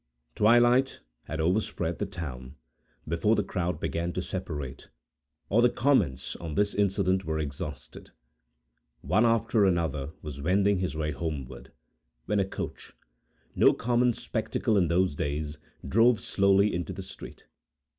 Twilight 0.33 1.01
had 1.25 1.39
overspread 1.39 1.99
the 1.99 2.07
town, 2.07 2.55
before 3.07 3.35
the 3.35 3.43
crowd 3.43 3.79
began 3.79 4.11
to 4.13 4.21
separate, 4.23 4.89
or 5.47 5.61
the 5.61 5.69
comments 5.69 6.35
on 6.37 6.55
this 6.55 6.73
incident 6.73 7.23
were 7.23 7.37
exhausted. 7.37 8.09
One 9.01 9.25
after 9.27 9.63
another 9.63 10.09
was 10.23 10.41
wending 10.41 10.79
his 10.79 10.97
way 10.97 11.11
homeward, 11.11 11.71
when 12.25 12.39
a 12.39 12.45
coach—no 12.45 13.75
common 13.75 14.13
spectacle 14.13 14.75
in 14.75 14.87
those 14.87 15.13
days—drove 15.13 16.19
slowly 16.19 16.73
into 16.73 16.93
the 16.93 17.03
street. 17.03 17.45